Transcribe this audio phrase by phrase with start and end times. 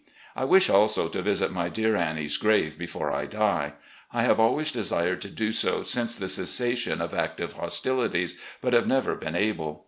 [0.35, 3.73] I wish also to visit my dear Annie's grave before I die.
[4.11, 8.87] I have always desired to do so since the cessation of active hostilities, but have
[8.87, 9.79] never been able.